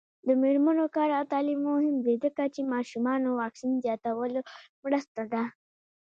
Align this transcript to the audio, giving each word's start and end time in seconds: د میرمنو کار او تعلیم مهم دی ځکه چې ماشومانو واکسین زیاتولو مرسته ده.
د 0.27 0.29
میرمنو 0.43 0.85
کار 0.95 1.09
او 1.19 1.23
تعلیم 1.33 1.59
مهم 1.69 1.95
دی 2.05 2.15
ځکه 2.23 2.43
چې 2.53 2.61
ماشومانو 2.73 3.29
واکسین 3.41 3.73
زیاتولو 3.83 4.39
مرسته 4.83 5.21
ده. 5.33 5.43